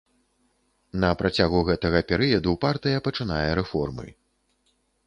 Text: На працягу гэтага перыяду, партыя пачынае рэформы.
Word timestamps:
На 1.03 1.11
працягу 1.19 1.61
гэтага 1.69 2.03
перыяду, 2.13 2.57
партыя 2.67 3.05
пачынае 3.11 3.47
рэформы. 3.63 4.07